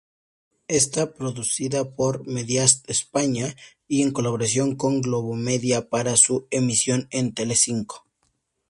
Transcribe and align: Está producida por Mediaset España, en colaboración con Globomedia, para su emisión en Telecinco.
Está 0.67 1.13
producida 1.13 1.93
por 1.95 2.25
Mediaset 2.25 2.89
España, 2.89 3.55
en 3.87 4.09
colaboración 4.09 4.75
con 4.75 4.99
Globomedia, 5.03 5.89
para 5.89 6.17
su 6.17 6.47
emisión 6.49 7.07
en 7.11 7.35
Telecinco. 7.35 8.03